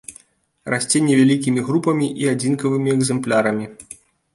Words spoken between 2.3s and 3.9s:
адзінкавымі экзэмплярамі.